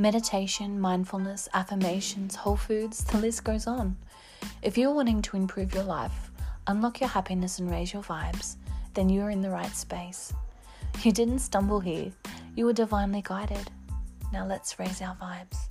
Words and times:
meditation, 0.00 0.80
mindfulness, 0.80 1.46
affirmations, 1.52 2.34
whole 2.34 2.56
foods, 2.56 3.04
the 3.04 3.18
list 3.18 3.44
goes 3.44 3.66
on. 3.66 3.94
If 4.62 4.78
you're 4.78 4.94
wanting 4.94 5.20
to 5.20 5.36
improve 5.36 5.74
your 5.74 5.84
life, 5.84 6.30
unlock 6.66 7.00
your 7.00 7.10
happiness, 7.10 7.58
and 7.58 7.70
raise 7.70 7.92
your 7.92 8.02
vibes, 8.02 8.56
then 8.94 9.10
you're 9.10 9.28
in 9.28 9.42
the 9.42 9.50
right 9.50 9.76
space. 9.76 10.32
You 11.02 11.12
didn't 11.12 11.40
stumble 11.40 11.80
here, 11.80 12.12
you 12.56 12.64
were 12.64 12.72
divinely 12.72 13.20
guided. 13.22 13.70
Now 14.32 14.46
let's 14.46 14.78
raise 14.78 15.02
our 15.02 15.16
vibes. 15.16 15.69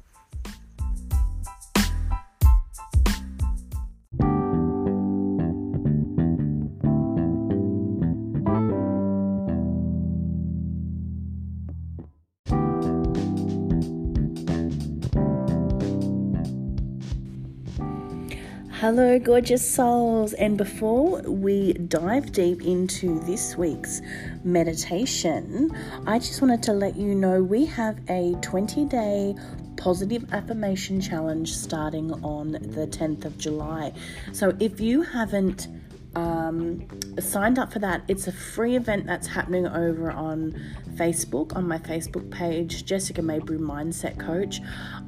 Hello, 18.92 19.20
gorgeous 19.20 19.64
souls. 19.72 20.34
And 20.34 20.58
before 20.58 21.22
we 21.22 21.74
dive 21.74 22.32
deep 22.32 22.64
into 22.64 23.20
this 23.20 23.56
week's 23.56 24.02
meditation, 24.44 25.70
I 26.08 26.18
just 26.18 26.42
wanted 26.42 26.64
to 26.64 26.74
let 26.74 26.96
you 26.98 27.14
know 27.14 27.44
we 27.44 27.66
have 27.66 28.00
a 28.10 28.34
20 28.42 28.86
day 28.86 29.36
positive 29.78 30.34
affirmation 30.34 31.00
challenge 31.00 31.54
starting 31.54 32.12
on 32.24 32.54
the 32.54 32.88
10th 32.88 33.26
of 33.26 33.38
July. 33.38 33.94
So 34.32 34.58
if 34.60 34.80
you 34.80 35.04
haven't 35.04 35.68
um, 36.16 36.88
signed 37.20 37.60
up 37.60 37.72
for 37.72 37.80
that. 37.80 38.04
It's 38.08 38.28
a 38.28 38.32
free 38.32 38.76
event 38.76 39.06
that's 39.06 39.28
happening 39.28 39.68
over 39.68 40.12
on 40.12 40.60
Facebook, 40.96 41.56
on 41.56 41.68
my 41.68 41.78
Facebook 41.78 42.30
page, 42.32 42.86
Jessica 42.86 43.22
Maybrew 43.22 43.60
Mindset 43.60 44.20
Coach. 44.20 44.60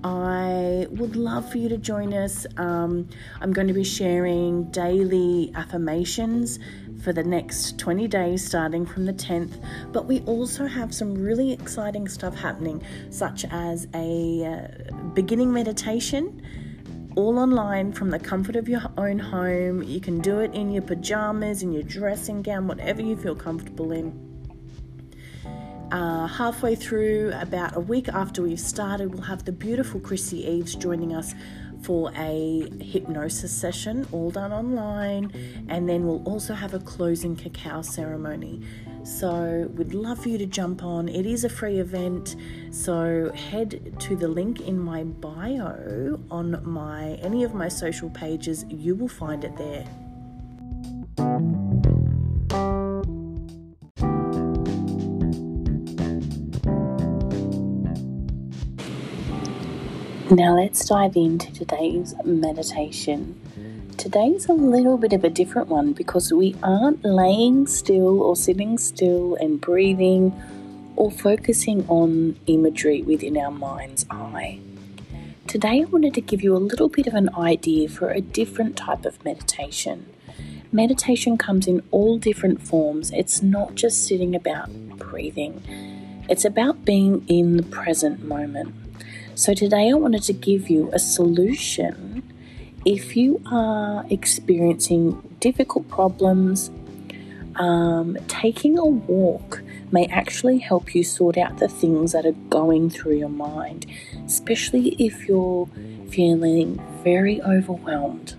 I 0.03 0.87
would 0.89 1.15
love 1.15 1.51
for 1.51 1.57
you 1.57 1.69
to 1.69 1.77
join 1.77 2.13
us. 2.13 2.45
Um, 2.57 3.09
I'm 3.41 3.51
going 3.51 3.67
to 3.67 3.73
be 3.73 3.83
sharing 3.83 4.65
daily 4.71 5.51
affirmations 5.55 6.59
for 7.03 7.11
the 7.13 7.23
next 7.23 7.79
20 7.79 8.07
days 8.07 8.45
starting 8.45 8.85
from 8.85 9.05
the 9.05 9.13
10th. 9.13 9.61
But 9.91 10.05
we 10.05 10.21
also 10.21 10.67
have 10.67 10.93
some 10.93 11.15
really 11.15 11.51
exciting 11.51 12.07
stuff 12.07 12.35
happening, 12.35 12.83
such 13.09 13.45
as 13.49 13.87
a 13.95 14.45
uh, 14.45 15.09
beginning 15.13 15.51
meditation 15.51 16.41
all 17.15 17.39
online 17.39 17.91
from 17.91 18.09
the 18.09 18.19
comfort 18.19 18.55
of 18.55 18.69
your 18.69 18.81
own 18.97 19.19
home. 19.19 19.83
You 19.83 19.99
can 19.99 20.19
do 20.19 20.39
it 20.39 20.53
in 20.53 20.71
your 20.71 20.81
pajamas, 20.81 21.63
in 21.63 21.71
your 21.71 21.83
dressing 21.83 22.41
gown, 22.41 22.67
whatever 22.67 23.01
you 23.01 23.15
feel 23.15 23.35
comfortable 23.35 23.91
in. 23.91 24.31
Uh, 25.91 26.25
halfway 26.25 26.73
through, 26.73 27.33
about 27.35 27.75
a 27.75 27.79
week 27.79 28.07
after 28.07 28.41
we've 28.41 28.59
started, 28.59 29.13
we'll 29.13 29.23
have 29.23 29.43
the 29.43 29.51
beautiful 29.51 29.99
Chrissy 29.99 30.47
Eves 30.47 30.73
joining 30.75 31.13
us 31.13 31.35
for 31.81 32.11
a 32.15 32.69
hypnosis 32.79 33.51
session, 33.51 34.07
all 34.11 34.29
done 34.29 34.53
online, 34.53 35.31
and 35.67 35.89
then 35.89 36.05
we'll 36.05 36.23
also 36.23 36.53
have 36.53 36.73
a 36.73 36.79
closing 36.79 37.35
cacao 37.35 37.81
ceremony. 37.81 38.61
So, 39.03 39.69
we'd 39.75 39.93
love 39.93 40.23
for 40.23 40.29
you 40.29 40.37
to 40.37 40.45
jump 40.45 40.83
on. 40.83 41.09
It 41.09 41.25
is 41.25 41.43
a 41.43 41.49
free 41.49 41.79
event, 41.79 42.35
so 42.69 43.31
head 43.33 43.95
to 43.99 44.15
the 44.15 44.27
link 44.27 44.61
in 44.61 44.79
my 44.79 45.03
bio 45.03 46.19
on 46.29 46.61
my 46.63 47.19
any 47.21 47.43
of 47.43 47.53
my 47.53 47.67
social 47.67 48.09
pages. 48.09 48.65
You 48.69 48.95
will 48.95 49.07
find 49.07 49.43
it 49.43 49.57
there. 49.57 49.85
Now, 60.31 60.55
let's 60.55 60.85
dive 60.85 61.17
into 61.17 61.51
today's 61.51 62.15
meditation. 62.23 63.39
Today's 64.01 64.49
a 64.49 64.53
little 64.53 64.97
bit 64.97 65.13
of 65.13 65.23
a 65.23 65.29
different 65.29 65.67
one 65.67 65.93
because 65.93 66.33
we 66.33 66.55
aren't 66.63 67.05
laying 67.05 67.67
still 67.67 68.23
or 68.23 68.35
sitting 68.35 68.79
still 68.79 69.35
and 69.35 69.61
breathing 69.61 70.33
or 70.95 71.11
focusing 71.11 71.87
on 71.87 72.35
imagery 72.47 73.03
within 73.03 73.37
our 73.37 73.51
mind's 73.51 74.07
eye. 74.09 74.59
Today, 75.45 75.81
I 75.81 75.85
wanted 75.85 76.15
to 76.15 76.21
give 76.21 76.41
you 76.41 76.55
a 76.55 76.57
little 76.57 76.89
bit 76.89 77.05
of 77.05 77.13
an 77.13 77.29
idea 77.35 77.89
for 77.89 78.09
a 78.09 78.21
different 78.21 78.75
type 78.75 79.05
of 79.05 79.23
meditation. 79.23 80.07
Meditation 80.71 81.37
comes 81.37 81.67
in 81.67 81.83
all 81.91 82.17
different 82.17 82.63
forms, 82.63 83.11
it's 83.11 83.43
not 83.43 83.75
just 83.75 84.07
sitting 84.07 84.33
about 84.33 84.71
breathing, 84.97 85.61
it's 86.27 86.43
about 86.43 86.85
being 86.85 87.23
in 87.27 87.57
the 87.57 87.63
present 87.69 88.23
moment. 88.23 88.73
So, 89.35 89.53
today 89.53 89.91
I 89.91 89.93
wanted 89.93 90.23
to 90.23 90.33
give 90.33 90.71
you 90.71 90.89
a 90.91 90.97
solution 90.97 92.30
if 92.85 93.15
you 93.15 93.41
are 93.51 94.05
experiencing 94.09 95.21
difficult 95.39 95.87
problems. 95.89 96.71
Um, 97.57 98.17
taking 98.29 98.77
a 98.77 98.85
walk 98.85 99.61
may 99.91 100.05
actually 100.05 100.59
help 100.59 100.95
you 100.95 101.03
sort 101.03 101.37
out 101.37 101.57
the 101.57 101.67
things 101.67 102.13
that 102.13 102.25
are 102.25 102.31
going 102.49 102.89
through 102.89 103.17
your 103.17 103.29
mind, 103.29 103.85
especially 104.25 104.95
if 104.97 105.27
you're 105.27 105.67
feeling 106.09 106.81
very 107.03 107.41
overwhelmed. 107.41 108.35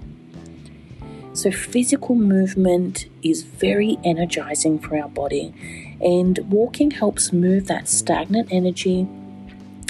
So, 1.35 1.51
physical 1.51 2.15
movement 2.15 3.07
is 3.23 3.43
very 3.43 3.99
energizing 4.03 4.79
for 4.79 4.99
our 4.99 5.09
body, 5.09 5.53
and 6.01 6.39
walking 6.51 6.91
helps 6.91 7.35
move 7.35 7.67
that 7.67 7.89
stagnant 7.89 8.49
energy 8.51 9.07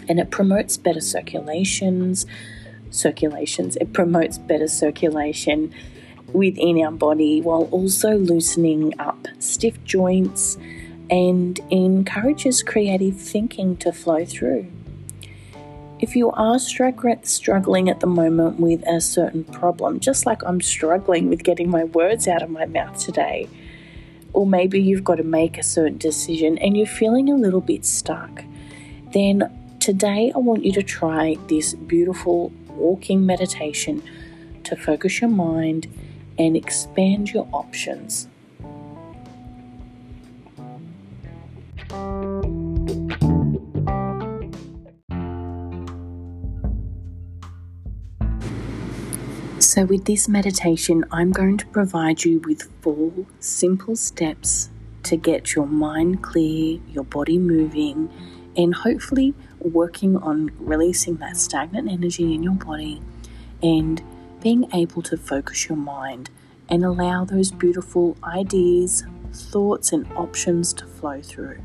and 0.09 0.19
it 0.19 0.31
promotes 0.31 0.77
better 0.77 1.01
circulations 1.01 2.27
circulations. 2.93 3.77
It 3.77 3.93
promotes 3.93 4.39
better 4.39 4.69
circulation 4.69 5.75
within 6.33 6.83
our 6.83 6.93
body 6.93 7.41
while 7.41 7.69
also 7.71 8.17
loosening 8.17 8.99
up 8.99 9.27
stiff 9.39 9.83
joints 9.85 10.57
and 11.11 11.59
encourages 11.71 12.63
creative 12.63 13.21
thinking 13.21 13.77
to 13.79 13.93
flow 13.93 14.25
through. 14.25 14.67
If 15.99 16.17
you 16.17 16.31
are 16.33 16.59
struggling 16.59 17.89
at 17.89 18.01
the 18.01 18.07
moment 18.07 18.59
with 18.59 18.83
a 18.89 19.01
certain 19.01 19.45
problem, 19.45 20.01
just 20.01 20.27
like 20.27 20.43
I'm 20.45 20.61
struggling 20.61 21.29
with 21.29 21.45
getting 21.45 21.71
my 21.71 21.85
words 21.85 22.27
out 22.27 22.43
of 22.43 22.51
my 22.51 22.67
mouth 22.67 22.99
today, 22.99 23.49
or 24.33 24.47
maybe 24.47 24.81
you've 24.81 25.05
got 25.05 25.17
to 25.17 25.23
make 25.23 25.59
a 25.59 25.63
certain 25.63 25.99
decision 25.99 26.59
and 26.59 26.77
you're 26.77 26.87
feeling 26.87 27.31
a 27.31 27.37
little 27.37 27.61
bit 27.61 27.85
stuck, 27.85 28.43
then 29.13 29.49
Today, 29.83 30.31
I 30.33 30.39
want 30.39 30.65
you 30.65 30.71
to 30.75 30.83
try 30.85 31.37
this 31.49 31.75
beautiful 31.75 32.53
walking 32.77 33.25
meditation 33.25 34.03
to 34.65 34.77
focus 34.77 35.21
your 35.21 35.31
mind 35.31 35.87
and 36.39 36.57
expand 36.57 37.31
your 37.31 37.49
options. 37.53 38.29
So, 49.59 49.87
with 49.87 50.05
this 50.05 50.29
meditation, 50.29 51.05
I'm 51.11 51.33
going 51.33 51.57
to 51.57 51.67
provide 51.67 52.25
you 52.25 52.41
with 52.41 52.69
four 52.83 53.11
simple 53.41 53.97
steps 53.97 54.69
to 55.05 55.17
get 55.17 55.55
your 55.55 55.67
mind 55.67 56.23
clear, 56.23 56.79
your 56.91 57.05
body 57.05 57.39
moving, 57.39 58.11
and 58.55 58.75
hopefully 58.75 59.35
working 59.63 60.17
on 60.17 60.51
releasing 60.59 61.17
that 61.17 61.37
stagnant 61.37 61.91
energy 61.91 62.35
in 62.35 62.43
your 62.43 62.55
body 62.55 63.01
and 63.63 64.03
being 64.41 64.69
able 64.75 65.03
to 65.03 65.17
focus 65.17 65.69
your 65.69 65.79
mind 65.79 66.31
and 66.69 66.85
allow 66.85 67.25
those 67.25 67.51
beautiful 67.51 68.17
ideas, 68.25 69.05
thoughts, 69.33 69.93
and 69.93 70.11
options 70.15 70.73
to 70.73 70.87
flow 70.87 71.21
through. 71.21 71.59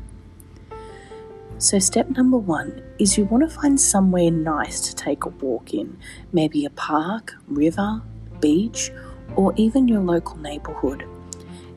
So, 1.58 1.80
step 1.80 2.08
number 2.10 2.36
one 2.36 2.82
is 3.00 3.18
you 3.18 3.24
want 3.24 3.48
to 3.48 3.54
find 3.54 3.80
somewhere 3.80 4.30
nice 4.30 4.80
to 4.88 4.94
take 4.94 5.24
a 5.24 5.28
walk 5.28 5.74
in, 5.74 5.98
maybe 6.32 6.64
a 6.64 6.70
park, 6.70 7.34
river, 7.48 8.00
beach, 8.40 8.92
or 9.34 9.52
even 9.56 9.88
your 9.88 10.00
local 10.00 10.36
neighborhood. 10.38 11.04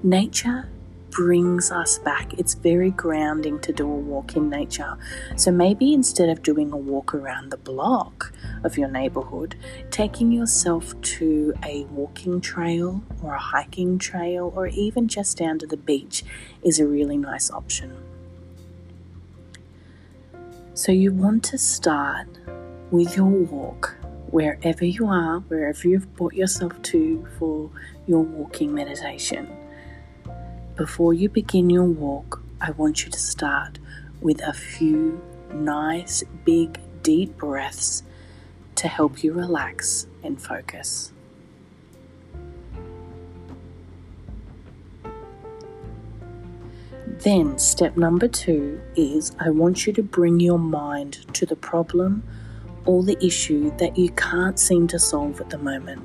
Nature 0.03 0.69
brings 1.11 1.71
us 1.71 1.99
back. 1.99 2.33
It's 2.39 2.53
very 2.53 2.91
grounding 2.91 3.59
to 3.59 3.73
do 3.73 3.83
a 3.83 3.95
walk 3.95 4.35
in 4.35 4.49
nature. 4.49 4.97
So 5.35 5.51
maybe 5.51 5.93
instead 5.93 6.29
of 6.29 6.41
doing 6.41 6.71
a 6.71 6.77
walk 6.77 7.13
around 7.13 7.51
the 7.51 7.57
block 7.57 8.33
of 8.63 8.77
your 8.77 8.87
neighborhood, 8.87 9.55
taking 9.91 10.31
yourself 10.31 10.99
to 11.01 11.53
a 11.63 11.83
walking 11.85 12.41
trail 12.41 13.03
or 13.21 13.35
a 13.35 13.39
hiking 13.39 13.99
trail 13.99 14.51
or 14.55 14.67
even 14.67 15.07
just 15.07 15.37
down 15.37 15.59
to 15.59 15.67
the 15.67 15.77
beach 15.77 16.23
is 16.63 16.79
a 16.79 16.87
really 16.87 17.17
nice 17.17 17.51
option. 17.51 17.95
So 20.73 20.91
you 20.91 21.11
want 21.11 21.43
to 21.45 21.57
start 21.57 22.27
with 22.89 23.15
your 23.15 23.27
walk 23.27 23.95
wherever 24.31 24.85
you 24.85 25.05
are, 25.07 25.39
wherever 25.41 25.87
you've 25.87 26.13
brought 26.15 26.33
yourself 26.33 26.81
to 26.81 27.27
for 27.37 27.69
your 28.07 28.21
walking 28.21 28.73
meditation. 28.73 29.47
Before 30.81 31.13
you 31.13 31.29
begin 31.29 31.69
your 31.69 31.85
walk, 31.85 32.41
I 32.59 32.71
want 32.71 33.05
you 33.05 33.11
to 33.11 33.19
start 33.19 33.77
with 34.19 34.41
a 34.41 34.51
few 34.51 35.21
nice, 35.53 36.23
big, 36.43 36.79
deep 37.03 37.37
breaths 37.37 38.01
to 38.77 38.87
help 38.87 39.23
you 39.23 39.31
relax 39.31 40.07
and 40.23 40.41
focus. 40.41 41.11
Then, 47.05 47.59
step 47.59 47.95
number 47.95 48.27
two 48.27 48.81
is 48.95 49.35
I 49.39 49.51
want 49.51 49.85
you 49.85 49.93
to 49.93 50.01
bring 50.01 50.39
your 50.39 50.57
mind 50.57 51.31
to 51.35 51.45
the 51.45 51.55
problem 51.55 52.23
or 52.85 53.03
the 53.03 53.23
issue 53.23 53.69
that 53.77 53.99
you 53.99 54.09
can't 54.09 54.57
seem 54.57 54.87
to 54.87 54.97
solve 54.97 55.39
at 55.41 55.51
the 55.51 55.59
moment. 55.59 56.01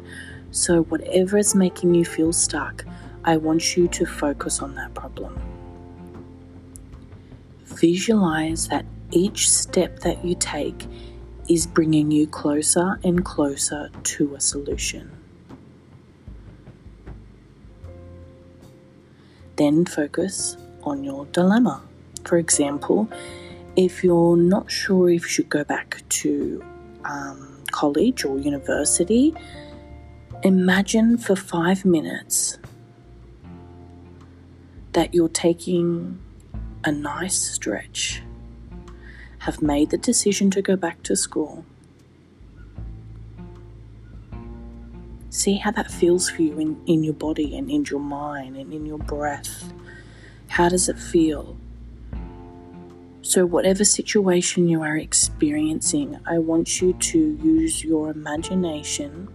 So, 0.50 0.82
whatever 0.82 1.38
is 1.38 1.54
making 1.54 1.94
you 1.94 2.04
feel 2.04 2.34
stuck, 2.34 2.84
I 3.26 3.36
want 3.36 3.76
you 3.76 3.88
to 3.88 4.06
focus 4.06 4.62
on 4.62 4.76
that 4.76 4.94
problem. 4.94 5.36
Visualize 7.64 8.68
that 8.68 8.86
each 9.10 9.50
step 9.50 9.98
that 10.00 10.24
you 10.24 10.36
take 10.36 10.86
is 11.48 11.66
bringing 11.66 12.12
you 12.12 12.28
closer 12.28 13.00
and 13.02 13.24
closer 13.24 13.90
to 14.04 14.36
a 14.36 14.40
solution. 14.40 15.10
Then 19.56 19.86
focus 19.86 20.56
on 20.84 21.02
your 21.02 21.26
dilemma. 21.26 21.82
For 22.24 22.38
example, 22.38 23.08
if 23.74 24.04
you're 24.04 24.36
not 24.36 24.70
sure 24.70 25.10
if 25.10 25.22
you 25.22 25.28
should 25.28 25.48
go 25.48 25.64
back 25.64 26.02
to 26.20 26.64
um, 27.04 27.64
college 27.72 28.24
or 28.24 28.38
university, 28.38 29.34
imagine 30.44 31.18
for 31.18 31.34
five 31.34 31.84
minutes 31.84 32.58
that 34.96 35.12
you're 35.12 35.28
taking 35.28 36.18
a 36.82 36.90
nice 36.90 37.36
stretch, 37.36 38.22
have 39.40 39.60
made 39.60 39.90
the 39.90 39.98
decision 39.98 40.50
to 40.50 40.62
go 40.62 40.74
back 40.74 41.02
to 41.02 41.14
school. 41.14 41.66
See 45.28 45.58
how 45.58 45.70
that 45.72 45.90
feels 45.90 46.30
for 46.30 46.40
you 46.40 46.58
in, 46.58 46.80
in 46.86 47.04
your 47.04 47.12
body 47.12 47.58
and 47.58 47.70
in 47.70 47.84
your 47.84 48.00
mind 48.00 48.56
and 48.56 48.72
in 48.72 48.86
your 48.86 48.96
breath. 48.96 49.70
How 50.48 50.70
does 50.70 50.88
it 50.88 50.98
feel? 50.98 51.58
So, 53.20 53.44
whatever 53.44 53.84
situation 53.84 54.66
you 54.66 54.80
are 54.80 54.96
experiencing, 54.96 56.18
I 56.24 56.38
want 56.38 56.80
you 56.80 56.94
to 56.94 57.18
use 57.42 57.84
your 57.84 58.08
imagination. 58.08 59.28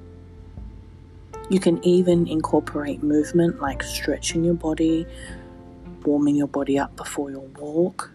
You 1.52 1.60
can 1.60 1.86
even 1.86 2.28
incorporate 2.28 3.04
movement 3.04 3.62
like 3.62 3.84
stretching 3.84 4.44
your 4.44 4.56
body, 4.56 5.06
warming 6.06 6.36
your 6.36 6.48
body 6.48 6.78
up 6.78 6.96
before 6.96 7.32
your 7.32 7.48
walk. 7.60 8.12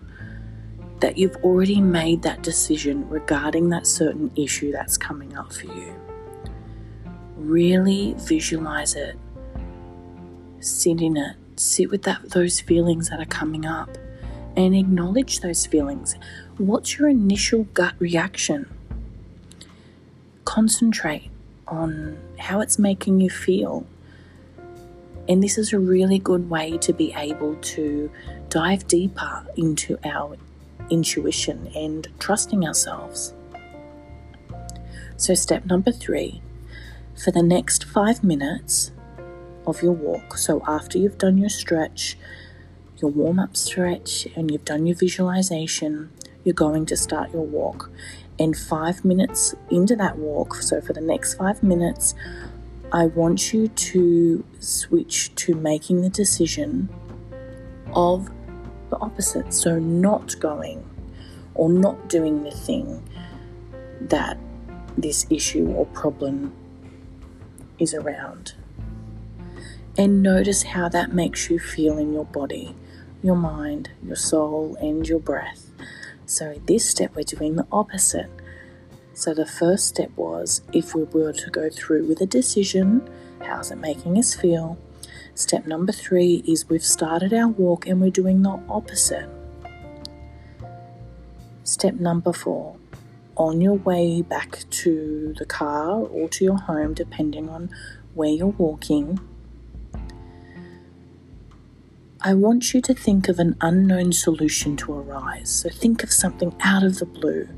That 1.00 1.18
you've 1.18 1.36
already 1.36 1.80
made 1.80 2.22
that 2.22 2.42
decision 2.42 3.08
regarding 3.08 3.68
that 3.68 3.86
certain 3.86 4.30
issue 4.34 4.72
that's 4.72 4.96
coming 4.96 5.36
up 5.36 5.52
for 5.52 5.66
you. 5.66 5.94
Really 7.36 8.14
visualize 8.18 8.94
it, 8.94 9.18
sit 10.60 11.02
in 11.02 11.16
it, 11.18 11.36
sit 11.56 11.90
with 11.90 12.02
that 12.02 12.30
those 12.30 12.60
feelings 12.60 13.10
that 13.10 13.20
are 13.20 13.26
coming 13.26 13.66
up 13.66 13.98
and 14.56 14.74
acknowledge 14.74 15.40
those 15.40 15.66
feelings. 15.66 16.16
What's 16.56 16.98
your 16.98 17.08
initial 17.08 17.64
gut 17.74 17.94
reaction? 17.98 18.70
Concentrate 20.44 21.30
on 21.68 22.16
how 22.38 22.60
it's 22.60 22.78
making 22.78 23.20
you 23.20 23.28
feel. 23.28 23.86
And 25.28 25.43
this 25.43 25.58
is 25.58 25.73
a 25.73 25.78
really 25.78 26.19
good 26.19 26.49
way 26.49 26.78
to 26.78 26.93
be 26.93 27.12
able 27.17 27.56
to 27.56 28.11
dive 28.49 28.87
deeper 28.87 29.46
into 29.56 29.99
our 30.05 30.37
intuition 30.90 31.69
and 31.75 32.06
trusting 32.19 32.67
ourselves. 32.67 33.34
So, 35.17 35.34
step 35.34 35.67
number 35.67 35.90
three 35.90 36.43
for 37.17 37.31
the 37.31 37.43
next 37.43 37.84
five 37.84 38.23
minutes, 38.23 38.93
of 39.67 39.82
your 39.82 39.93
walk. 39.93 40.38
So 40.38 40.62
after 40.67 40.99
you've 40.99 41.19
done 41.19 41.38
your 41.38 41.49
stretch, 41.49 42.17
your 42.99 43.11
warm 43.11 43.38
up 43.38 43.56
stretch, 43.56 44.26
and 44.37 44.50
you've 44.50 44.64
done 44.64 44.87
your 44.87 44.96
visualization, 44.96 46.11
you're 46.44 46.55
going 46.55 46.87
to 46.87 46.96
start 46.96 47.32
your 47.32 47.44
walk. 47.44 47.90
And 48.38 48.56
five 48.56 49.05
minutes 49.05 49.55
into 49.70 49.96
that 49.96 50.19
walk, 50.19 50.56
so 50.56 50.81
for 50.81 50.93
the 50.93 51.00
next 51.00 51.34
five 51.34 51.62
minutes, 51.62 52.14
I 52.92 53.06
want 53.06 53.52
you 53.52 53.68
to 53.68 54.44
switch 54.60 55.34
to 55.36 55.54
making 55.54 56.02
the 56.02 56.08
decision 56.08 56.88
of 57.94 58.30
the 58.90 58.96
opposite. 58.98 59.52
So, 59.52 59.78
not 59.78 60.38
going 60.40 60.84
or 61.54 61.68
not 61.68 62.08
doing 62.08 62.42
the 62.42 62.50
thing 62.50 63.02
that 64.00 64.38
this 64.96 65.26
issue 65.30 65.68
or 65.68 65.86
problem 65.86 66.52
is 67.78 67.92
around 67.92 68.54
and 69.98 70.22
notice 70.22 70.62
how 70.62 70.88
that 70.90 71.12
makes 71.12 71.48
you 71.48 71.58
feel 71.58 71.98
in 71.98 72.12
your 72.12 72.24
body, 72.26 72.74
your 73.22 73.36
mind, 73.36 73.90
your 74.04 74.16
soul, 74.16 74.76
and 74.80 75.08
your 75.08 75.18
breath. 75.18 75.70
So, 76.26 76.60
this 76.66 76.88
step, 76.88 77.14
we're 77.16 77.22
doing 77.22 77.56
the 77.56 77.66
opposite. 77.72 78.28
So, 79.16 79.32
the 79.32 79.46
first 79.46 79.86
step 79.86 80.10
was 80.14 80.60
if 80.74 80.94
we 80.94 81.04
were 81.04 81.32
to 81.32 81.50
go 81.50 81.70
through 81.70 82.06
with 82.06 82.20
a 82.20 82.26
decision, 82.26 83.08
how's 83.42 83.70
it 83.70 83.76
making 83.76 84.18
us 84.18 84.34
feel? 84.34 84.76
Step 85.34 85.66
number 85.66 85.90
three 85.90 86.44
is 86.46 86.68
we've 86.68 86.84
started 86.84 87.32
our 87.32 87.48
walk 87.48 87.86
and 87.86 87.98
we're 87.98 88.10
doing 88.10 88.42
the 88.42 88.60
opposite. 88.68 89.26
Step 91.64 91.94
number 91.94 92.30
four 92.30 92.76
on 93.38 93.62
your 93.62 93.76
way 93.78 94.20
back 94.20 94.64
to 94.68 95.34
the 95.38 95.46
car 95.46 95.92
or 95.92 96.28
to 96.28 96.44
your 96.44 96.58
home, 96.58 96.92
depending 96.92 97.48
on 97.48 97.70
where 98.12 98.28
you're 98.28 98.48
walking, 98.48 99.18
I 102.20 102.34
want 102.34 102.74
you 102.74 102.82
to 102.82 102.92
think 102.92 103.30
of 103.30 103.38
an 103.38 103.56
unknown 103.62 104.12
solution 104.12 104.76
to 104.76 104.92
arise. 104.92 105.48
So 105.48 105.70
think 105.70 106.02
of 106.02 106.12
something 106.12 106.54
out 106.60 106.82
of 106.82 106.98
the 106.98 107.06
blue. 107.06 107.48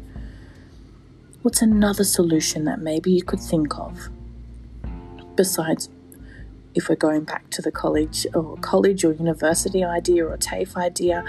What's 1.48 1.62
another 1.62 2.04
solution 2.04 2.64
that 2.64 2.80
maybe 2.80 3.10
you 3.10 3.22
could 3.22 3.40
think 3.40 3.78
of? 3.78 4.10
Besides, 5.34 5.88
if 6.74 6.90
we're 6.90 6.96
going 6.96 7.24
back 7.24 7.48
to 7.52 7.62
the 7.62 7.72
college 7.72 8.26
or 8.34 8.58
college 8.58 9.02
or 9.02 9.14
university 9.14 9.82
idea 9.82 10.26
or 10.26 10.36
TAFE 10.36 10.76
idea, 10.76 11.24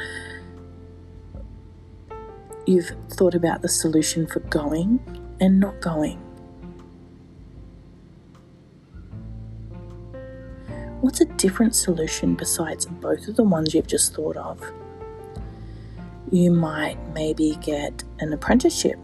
you've 2.66 2.92
thought 3.12 3.34
about 3.34 3.62
the 3.62 3.70
solution 3.70 4.28
for 4.28 4.42
going 4.42 5.00
and 5.40 5.58
not 5.58 5.80
going. 5.80 6.18
What's 11.00 11.22
a 11.22 11.26
different 11.38 11.76
solution 11.76 12.36
besides 12.36 12.86
both 12.86 13.26
of 13.30 13.38
the 13.38 13.44
ones 13.44 13.74
you've 13.74 13.88
just 13.88 14.14
thought 14.16 14.36
of? 14.36 14.62
You 16.30 16.52
might 16.52 16.98
maybe 17.14 17.58
get 17.62 18.04
an 18.20 18.34
apprenticeship 18.34 19.00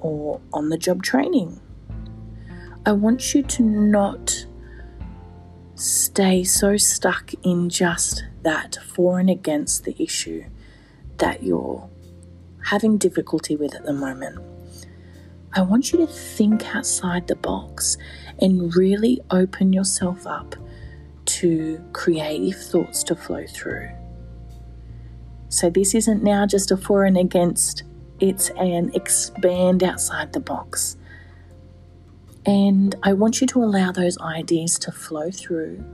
or 0.00 0.40
on 0.52 0.68
the 0.68 0.78
job 0.78 1.02
training. 1.02 1.60
I 2.86 2.92
want 2.92 3.34
you 3.34 3.42
to 3.42 3.62
not 3.62 4.46
stay 5.74 6.42
so 6.42 6.76
stuck 6.76 7.32
in 7.42 7.68
just 7.68 8.24
that 8.42 8.78
for 8.86 9.18
and 9.18 9.30
against 9.30 9.84
the 9.84 9.94
issue 10.02 10.44
that 11.18 11.42
you're 11.42 11.88
having 12.64 12.98
difficulty 12.98 13.56
with 13.56 13.74
at 13.74 13.84
the 13.84 13.92
moment. 13.92 14.38
I 15.54 15.62
want 15.62 15.92
you 15.92 15.98
to 15.98 16.06
think 16.06 16.74
outside 16.74 17.26
the 17.26 17.36
box 17.36 17.96
and 18.40 18.74
really 18.74 19.20
open 19.30 19.72
yourself 19.72 20.26
up 20.26 20.54
to 21.24 21.82
creative 21.92 22.60
thoughts 22.60 23.02
to 23.04 23.14
flow 23.14 23.46
through. 23.46 23.88
So, 25.48 25.70
this 25.70 25.94
isn't 25.94 26.22
now 26.22 26.46
just 26.46 26.70
a 26.70 26.76
for 26.76 27.04
and 27.04 27.16
against, 27.16 27.82
it's 28.20 28.50
an 28.50 28.92
expand 28.94 29.82
outside 29.82 30.32
the 30.32 30.40
box. 30.40 30.96
And 32.46 32.94
I 33.02 33.12
want 33.12 33.40
you 33.40 33.46
to 33.48 33.62
allow 33.62 33.92
those 33.92 34.18
ideas 34.18 34.78
to 34.80 34.92
flow 34.92 35.30
through 35.30 35.84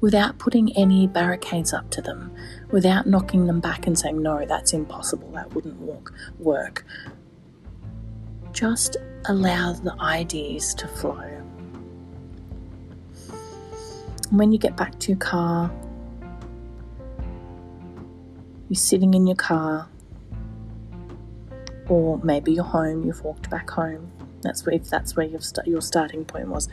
without 0.00 0.38
putting 0.38 0.74
any 0.76 1.06
barricades 1.06 1.74
up 1.74 1.90
to 1.90 2.00
them, 2.00 2.34
without 2.70 3.06
knocking 3.06 3.46
them 3.46 3.60
back 3.60 3.86
and 3.86 3.98
saying, 3.98 4.22
no, 4.22 4.46
that's 4.46 4.72
impossible, 4.72 5.30
that 5.32 5.54
wouldn't 5.54 5.78
work. 5.80 6.14
work. 6.38 6.86
Just 8.52 8.96
allow 9.26 9.74
the 9.74 9.94
ideas 10.00 10.74
to 10.74 10.88
flow 10.88 11.40
when 14.30 14.52
you 14.52 14.58
get 14.58 14.76
back 14.76 14.98
to 15.00 15.08
your 15.08 15.18
car, 15.18 15.70
you're 18.68 18.76
sitting 18.76 19.14
in 19.14 19.26
your 19.26 19.36
car, 19.36 19.88
or 21.90 22.20
maybe 22.22 22.52
you're 22.52 22.64
home, 22.64 23.04
you've 23.04 23.22
walked 23.24 23.50
back 23.50 23.68
home. 23.68 24.12
That's 24.42 24.64
where, 24.64 24.76
if 24.76 24.88
that's 24.88 25.16
where 25.16 25.28
st- 25.40 25.66
your 25.66 25.82
starting 25.82 26.24
point 26.24 26.48
was. 26.48 26.68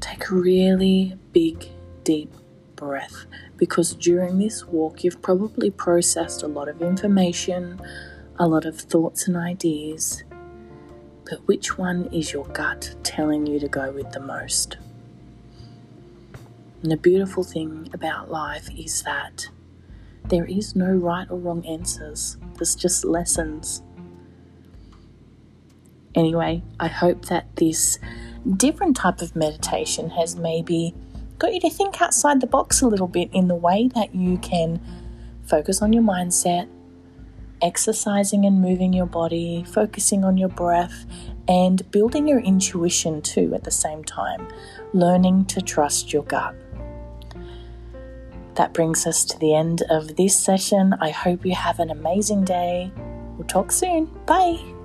Take 0.00 0.28
a 0.30 0.34
really 0.34 1.16
big, 1.32 1.70
deep 2.02 2.34
breath 2.74 3.26
because 3.56 3.94
during 3.94 4.38
this 4.38 4.66
walk, 4.66 5.04
you've 5.04 5.22
probably 5.22 5.70
processed 5.70 6.42
a 6.42 6.48
lot 6.48 6.68
of 6.68 6.82
information, 6.82 7.80
a 8.38 8.48
lot 8.48 8.64
of 8.64 8.78
thoughts 8.78 9.28
and 9.28 9.36
ideas, 9.36 10.24
but 11.30 11.46
which 11.46 11.78
one 11.78 12.06
is 12.12 12.32
your 12.32 12.46
gut 12.46 12.96
telling 13.04 13.46
you 13.46 13.60
to 13.60 13.68
go 13.68 13.92
with 13.92 14.10
the 14.10 14.20
most? 14.20 14.76
And 16.82 16.90
the 16.90 16.96
beautiful 16.96 17.44
thing 17.44 17.88
about 17.92 18.30
life 18.30 18.68
is 18.76 19.02
that 19.02 19.48
there 20.28 20.44
is 20.44 20.76
no 20.76 20.90
right 20.90 21.30
or 21.30 21.38
wrong 21.38 21.64
answers, 21.66 22.36
there's 22.54 22.74
just 22.74 23.04
lessons. 23.04 23.82
Anyway, 26.14 26.62
I 26.80 26.88
hope 26.88 27.26
that 27.26 27.54
this 27.56 27.98
different 28.56 28.96
type 28.96 29.20
of 29.20 29.36
meditation 29.36 30.10
has 30.10 30.36
maybe 30.36 30.94
got 31.38 31.52
you 31.54 31.60
to 31.60 31.70
think 31.70 32.00
outside 32.00 32.40
the 32.40 32.46
box 32.46 32.82
a 32.82 32.88
little 32.88 33.06
bit 33.06 33.30
in 33.32 33.48
the 33.48 33.54
way 33.54 33.88
that 33.94 34.14
you 34.14 34.38
can 34.38 34.80
focus 35.46 35.80
on 35.80 35.92
your 35.92 36.02
mindset, 36.02 36.68
exercising 37.62 38.44
and 38.44 38.60
moving 38.60 38.92
your 38.92 39.06
body, 39.06 39.64
focusing 39.64 40.24
on 40.24 40.36
your 40.36 40.48
breath, 40.48 41.06
and 41.46 41.88
building 41.90 42.28
your 42.28 42.40
intuition 42.40 43.22
too 43.22 43.54
at 43.54 43.64
the 43.64 43.70
same 43.70 44.04
time, 44.04 44.48
learning 44.92 45.44
to 45.46 45.60
trust 45.60 46.12
your 46.12 46.22
gut. 46.24 46.54
That 48.58 48.74
brings 48.74 49.06
us 49.06 49.24
to 49.26 49.38
the 49.38 49.54
end 49.54 49.82
of 49.88 50.16
this 50.16 50.36
session. 50.36 50.92
I 51.00 51.10
hope 51.10 51.46
you 51.46 51.54
have 51.54 51.78
an 51.78 51.90
amazing 51.90 52.44
day. 52.44 52.90
We'll 53.36 53.46
talk 53.46 53.70
soon. 53.70 54.06
Bye. 54.26 54.77